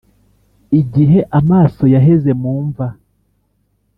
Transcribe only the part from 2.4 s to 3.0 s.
mu mva